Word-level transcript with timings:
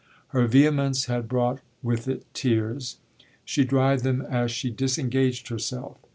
Her 0.29 0.47
vehemence 0.47 1.05
had 1.05 1.27
brought 1.29 1.59
with 1.83 2.07
it 2.07 2.25
tears; 2.33 2.97
she 3.45 3.63
dried 3.63 3.99
them 3.99 4.23
as 4.23 4.49
she 4.49 4.71
disengaged 4.71 5.49
herself. 5.49 5.99